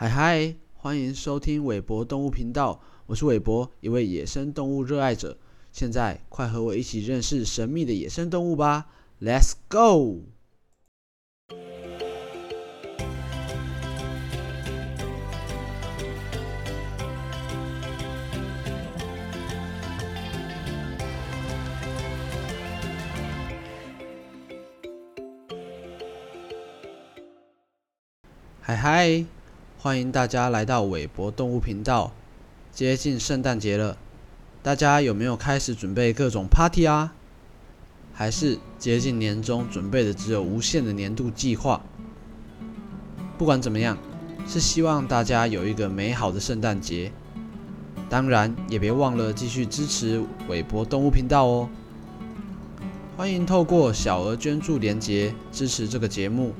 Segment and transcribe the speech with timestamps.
[0.00, 5.36] 嗨嗨，欢迎收听韦博动物频道，我是韦博，一位野生动物热爱者。
[5.72, 8.86] 现在快和我一起认识神秘的野生动物吧
[9.20, 10.22] ，Let's go！
[28.62, 29.26] 嗨嗨，
[29.82, 32.12] 欢迎大家来到韦博动物频道。
[32.70, 33.96] 接近圣诞节了，
[34.62, 37.14] 大家有没有开始准备各种 party 啊？
[38.12, 41.80] 还是接近年终，准备的只有无限的年度计划？
[43.38, 43.96] 不管怎么样，
[44.46, 47.10] 是希望大家有一个美好的圣诞节。
[48.10, 51.70] 当然，也别忘了继续支持韦博动物频道哦。
[53.16, 56.52] 欢迎透过小额捐助连结支持这个节目。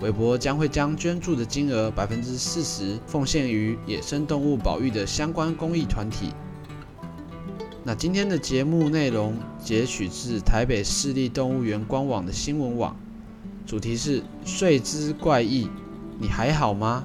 [0.00, 6.32] 韦博将会将捐助的金额百分之四十奉献于野生动物保育的相关公益团体。
[7.84, 12.96] 那今天的节目内容截取自台北市立动物园官网的新闻网，
[13.66, 15.68] 主题是“睡姿怪异，
[16.18, 17.04] 你还好吗？”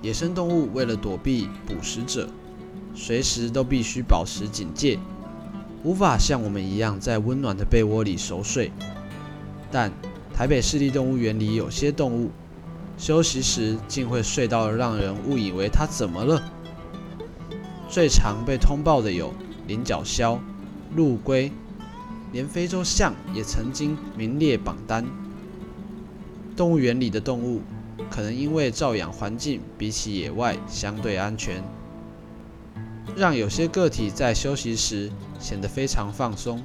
[0.00, 2.26] 野生动物为了躲避捕食者，
[2.94, 4.98] 随时都必须保持警戒，
[5.82, 8.72] 无法像我们一样在温暖的被窝里熟睡，
[9.70, 9.92] 但
[10.40, 12.30] 台北市立动物园里有些动物
[12.96, 16.42] 休息时竟会睡到让人误以为它怎么了。
[17.90, 19.34] 最常被通报的有
[19.66, 20.38] 菱角鸮、
[20.96, 21.52] 陆龟，
[22.32, 25.04] 连非洲象也曾经名列榜单。
[26.56, 27.60] 动物园里的动物
[28.08, 31.62] 可能因为照养环境比起野外相对安全，
[33.14, 36.64] 让有些个体在休息时显得非常放松。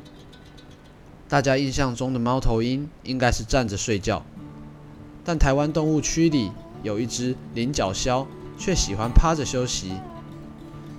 [1.36, 4.24] 大家印象中的猫头鹰应该是站着睡觉，
[5.26, 6.50] 但台湾动物区里
[6.82, 8.26] 有一只菱角鸮，
[8.58, 9.92] 却喜欢趴着休息，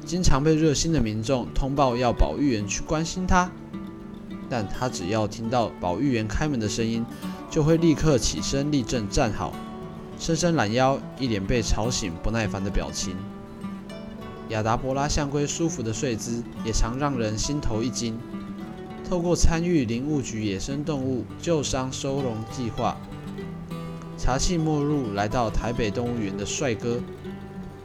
[0.04, 3.50] 经常被热心的民众通报要保育员去关心它。
[4.50, 7.06] 但它只要听到保育员开门的声音，
[7.50, 9.54] 就会立刻起身立正站好，
[10.18, 13.16] 伸伸懒腰，一脸被吵醒不耐烦的表情。
[14.50, 18.18] 亚达伯拉象龟舒服的睡姿，也常让人心头一惊。
[19.08, 22.96] 透过参与林务局野生动物救伤收容计划，
[24.18, 27.00] 茶气没入来到台北动物园的帅哥，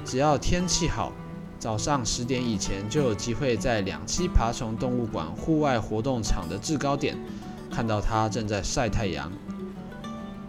[0.04, 1.14] 只要天气好，
[1.60, 7.16] 早上十点以前就有机会在两栖爬虫动物馆户外活动场的制高点
[7.70, 9.31] 看到它正在晒太阳，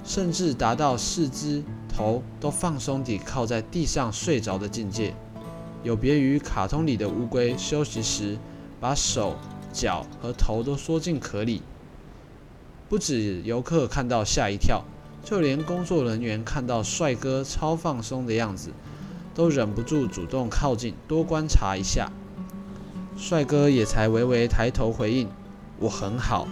[0.03, 5.15] 甚至达到四肢头都放松地靠在地上睡着的境界，
[5.82, 8.38] 有别于卡通里的乌龟休息时
[8.81, 9.37] 把手。
[9.72, 11.62] 脚和头都缩进壳里，
[12.88, 14.84] 不止游客看到吓一跳，
[15.25, 18.71] 就连工作人员看到帅哥超放松的样子，
[19.34, 22.12] 都忍不住主动靠近多观察一下。
[23.16, 25.28] 帅哥也才微微抬头回应
[25.81, 26.47] ：“我很好。”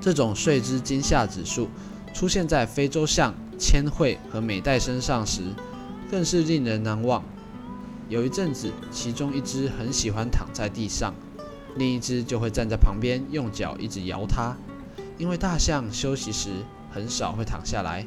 [0.00, 1.68] 这种睡姿惊吓指数
[2.12, 5.42] 出现在非洲象、千惠和美代身上时，
[6.10, 7.22] 更是令人难忘。
[8.08, 11.14] 有一阵子，其中一只很喜欢躺在地上。
[11.76, 14.56] 另一只就会站在旁边，用脚一直摇它。
[15.18, 16.50] 因为大象休息时
[16.90, 18.06] 很少会躺下来，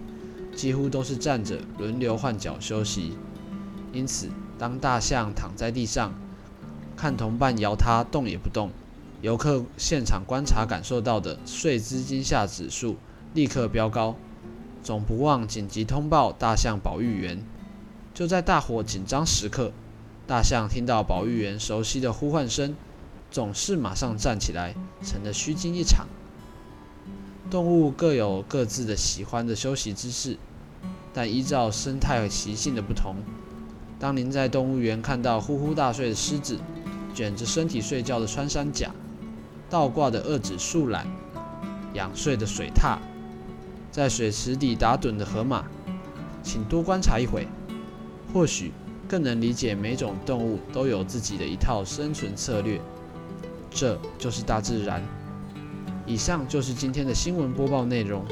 [0.56, 3.18] 几乎都是站着轮流换脚休息。
[3.94, 6.14] 因此，当大象躺在地上，
[6.96, 8.72] 看同伴摇它动也不动，
[9.22, 12.98] 游客现场观察感受到的睡姿惊吓指数
[13.34, 14.16] 立刻飙高，
[14.84, 17.44] 总不忘紧急通报大象保育员。
[18.14, 19.72] 就在大伙紧张时刻，
[20.26, 22.76] 大象听到保育员熟悉的呼唤声。
[23.30, 24.74] 总是马上站起来，
[25.04, 26.08] 成了虚惊一场。
[27.50, 30.38] 动物各有各自的喜欢的休息姿势，
[31.14, 33.16] 但依照生态和习性的不同，
[34.00, 36.60] 当您在动物园看到呼呼大睡的狮子、
[37.14, 38.92] 卷着身体睡觉的穿山甲、
[39.70, 41.08] 倒挂的二指树懒、
[41.94, 42.98] 仰睡的水獭、
[43.92, 45.66] 在水池底打盹的河马，
[46.44, 47.48] 请多观察一会，
[48.34, 48.74] 或许
[49.08, 52.82] 更能理解每种动物都有自己的一套生存策略。
[53.78, 55.04] 这就是大自然。
[56.08, 58.26] 以上就是今天的新闻播报内容。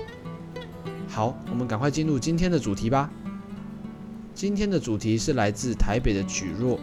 [1.07, 3.11] 好，我们赶快进入今天的主题吧。
[4.33, 6.79] 今天的主题是来自台北的举若，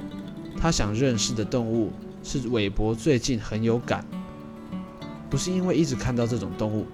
[0.56, 1.90] 他想认识的动物
[2.22, 4.06] 是韦伯最近很有感，
[5.28, 6.86] 不是因为一直看到这种动物，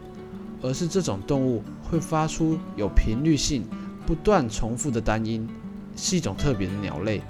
[0.63, 3.67] 而是这种动物会发出有频率性、
[4.07, 5.47] 不断重复的单音，
[5.97, 7.21] 是一种特别的鸟类。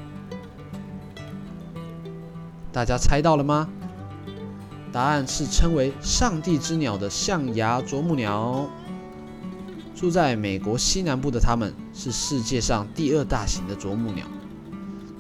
[2.71, 3.69] 大家猜到了吗？
[4.93, 8.69] 答案是称为“上帝之鸟”的象牙啄木鸟。
[9.95, 14.25] 住在美国西南部的它们是世界上第二大型的啄木鸟，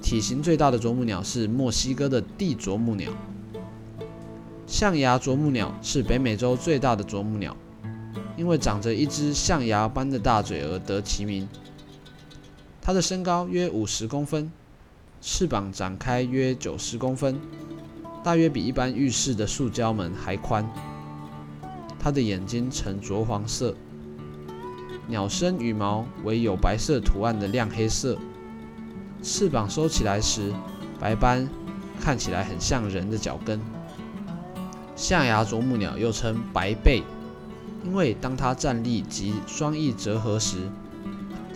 [0.00, 3.12] 体型最大的啄木鸟是墨西哥的地啄木鸟。
[4.66, 7.56] 象牙啄木鸟是北美洲最大的啄木鸟，
[8.36, 11.48] 因为长着一只象牙般的大嘴而得其名。
[12.80, 14.52] 它的身高约五十公分，
[15.20, 17.40] 翅膀展开约九十公分，
[18.22, 20.68] 大约比一般浴室的塑胶门还宽。
[21.98, 23.74] 它的眼睛呈浊黄色。
[25.06, 28.18] 鸟身羽毛为有白色图案的亮黑色，
[29.22, 30.52] 翅膀收起来时，
[31.00, 31.48] 白斑
[31.98, 33.58] 看起来很像人的脚跟。
[34.94, 37.02] 象牙啄木鸟又称白背，
[37.84, 40.58] 因为当它站立及双翼折合时，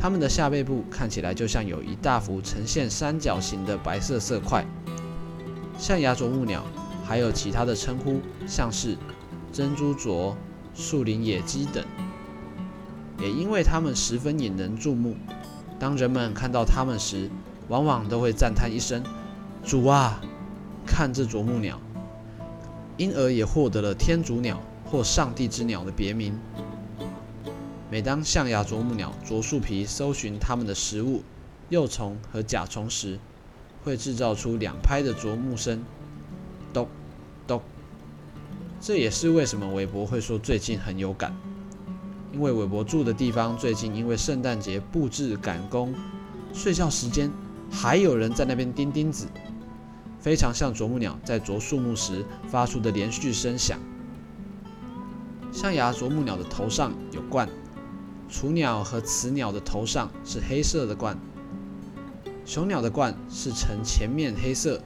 [0.01, 4.65] 它们的下背部看起来就像有一大幅呈现三角形的白色色块。
[5.83, 6.63] 象牙啄木鸟
[7.05, 8.97] 还有其他的称呼，像是
[9.53, 10.37] 珍珠啄、
[10.77, 11.85] 树林野鸡等。
[13.19, 15.17] 也因为它们十分引人注目，
[15.81, 17.29] 当人们看到它们时，
[17.67, 19.03] 往往都会赞叹一声
[19.67, 20.21] ：“主啊，
[20.87, 21.81] 看这啄木鸟！”
[22.97, 26.39] 因而也获得了“天竺鸟”或“上帝之鸟”的别名。
[27.91, 31.25] 每当象牙啄木鸟啄树皮搜寻它们的食物、
[31.71, 33.19] 幼虫和甲虫时，
[33.85, 35.85] 会制造出两拍的啄木声
[36.73, 36.89] ，“咚
[37.47, 37.61] 咚”。
[38.81, 41.35] 这也是为什么韦伯会说最近很有感。
[42.33, 45.95] 因为韦伯住的地方最近因为圣诞节布置赶工，
[46.55, 47.31] 睡觉时间
[47.71, 49.27] 还有人在那边钉钉子，
[50.19, 53.79] 非常像啄木鸟在啄树木时发出的连续声响。
[55.53, 57.47] 象牙啄木鸟的头上有冠，
[58.31, 61.19] 雏鸟和雌鸟的头上是黑色的冠，
[62.45, 64.83] 雄鸟的冠是呈前面黑色，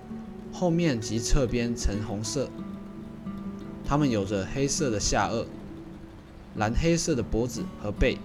[0.53, 2.51] 后面及侧边呈红色。
[3.85, 5.47] 它们有着黑色的下颚。
[6.55, 8.17] 蓝黑色的脖子和背，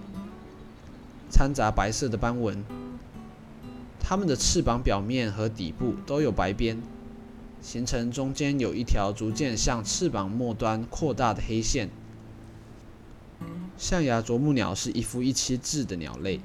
[1.30, 2.64] 掺杂白色的斑纹。
[4.00, 6.80] 它们的翅膀表面和底部都有白边，
[7.60, 11.90] 形成中间有一条逐渐向翅膀末端扩大的黑线。
[13.76, 16.40] 象牙啄木鸟是一夫一妻制的鸟类，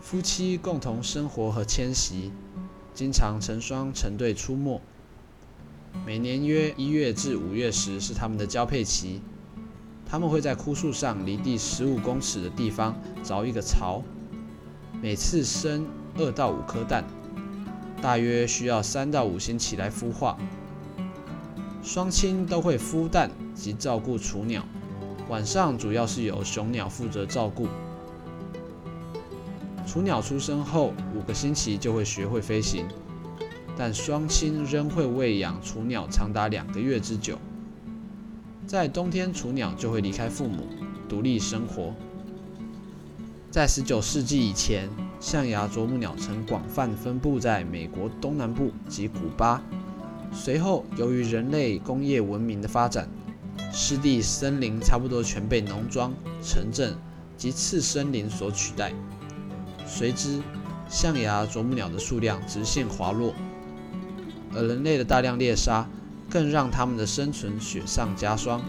[0.00, 2.32] 夫妻共同生活和迁徙，
[2.94, 4.80] 经常成双成对出没。
[6.06, 9.20] 每年约一月至五月时是它们的交配期。
[10.10, 14.02] 它们会在枯树上离地十五公尺的地方凿一个巢，
[15.02, 15.86] 每次生
[16.16, 17.04] 二到五颗蛋，
[18.00, 20.38] 大约需要三到五星期来孵化。
[21.82, 24.64] 双亲都会孵蛋及照顾雏鸟，
[25.28, 27.68] 晚上主要是由雄鸟负责照顾。
[29.88, 32.84] 雏鸟出生后五个星期就会学会飞行，
[33.74, 37.38] 但双亲仍会喂养雏鸟长达两个月之久。
[38.66, 40.66] 在冬天，雏鸟就会离开父母，
[41.08, 41.94] 独立生活。
[43.50, 44.90] 在19世纪以前，
[45.20, 49.62] 象牙啄木鸟曾广泛分布在美国东南部及古巴。
[50.30, 53.08] 随后，由于人类工业文明的发展，
[53.72, 56.12] 湿地森林差不多全被农庄、
[56.42, 56.94] 城镇
[57.38, 58.92] 及次森林所取代，
[59.88, 60.42] 随之，
[60.88, 63.34] 象牙啄木鸟的数量直线滑落，
[64.54, 65.88] 而人类的大量猎杀。
[66.30, 68.62] 更让它们的生存雪上加霜。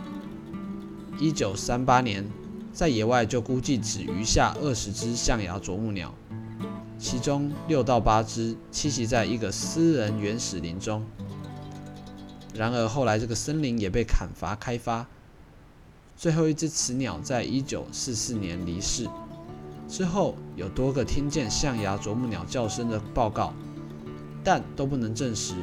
[1.19, 2.25] 一九三八年，
[2.71, 6.15] 在野外就估计只余下二十只象牙啄木鸟，
[6.97, 11.05] 其中六到八只栖息在一个私人原始林中。
[12.55, 15.05] 然而后来这个森林也被砍伐开发，
[16.15, 19.05] 最后一只雌鸟在一九四四年离世。
[19.89, 23.51] 之后有多个听见象牙啄木鸟叫声的报告，
[24.43, 25.55] 但都不能证实。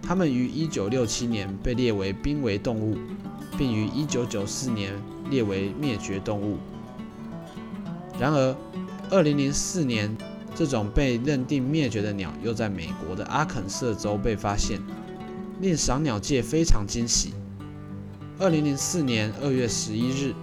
[0.00, 2.96] 它们于1967年被列为濒危动物，
[3.58, 4.92] 并于1994年
[5.28, 6.58] 列为灭绝动物。
[8.16, 8.56] 然而
[9.10, 10.16] ，2004年，
[10.54, 14.80] 这种被认定灭绝的鸟又在美国的阿肯色州被发现，
[15.60, 17.34] 令赏鸟界非常惊喜。
[18.38, 20.34] 2004年2月11日，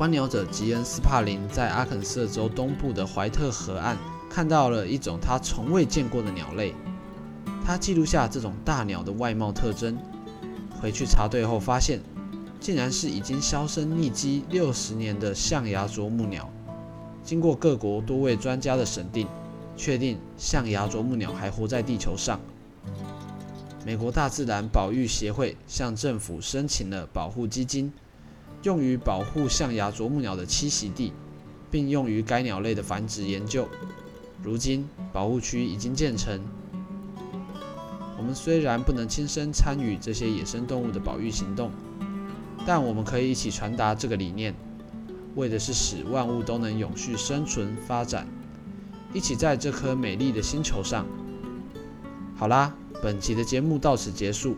[0.00, 3.98] 观鸟者吉恩·斯帕林在阿肯色州东部的怀特河岸
[4.30, 6.74] 看到了一种他从未见过的鸟类。
[7.62, 9.98] 他记录下这种大鸟的外貌特征，
[10.80, 12.00] 回去查对后发现，
[12.58, 16.48] 竟然是已经销声匿迹六十年的象牙啄木鸟。
[17.22, 19.26] 经过各国多位专家的审定，
[19.76, 22.40] 确定象牙啄木鸟还活在地球上。
[23.84, 27.92] 美国大自然保育协会向政府申请了保护基金，
[28.62, 31.12] 用于保护象牙啄木鸟的栖息地，
[31.70, 33.66] 并用于该鸟类的繁殖研究。
[34.42, 36.40] 如今，保护区已经建成。
[38.18, 41.70] 我们虽然不能亲身参与这些野生动物的保育行动，
[42.66, 44.54] 但我们可以一起传达这个理念。
[45.36, 48.26] 为的是使万物都能永续生存发展，
[49.14, 51.06] 一起在这颗美丽的星球上。
[52.36, 54.56] 好啦，本期的节目到此结束。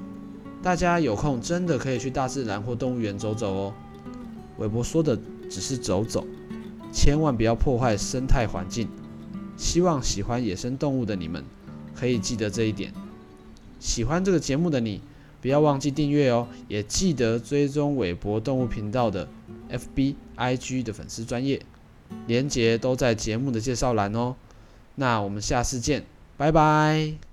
[0.62, 3.75] 大家有空真的可以去大自然或动物园走走哦。
[4.62, 5.19] 韦伯说的
[5.50, 6.25] 只是走走，
[6.92, 8.88] 千万不要破坏生态环境。
[9.57, 11.45] 希望喜欢野生动物的你们
[11.97, 12.92] 可以记得这一点。
[13.81, 15.00] 喜欢这个节目的你，
[15.40, 19.28] 不要忘记订阅哦，也记得追踪韦伯动物频道的
[19.69, 21.61] FB、IG 的粉丝专业，
[22.28, 24.37] 连结都在节目的介绍栏哦。
[24.95, 26.04] 那我们下次见，
[26.37, 27.31] 拜拜。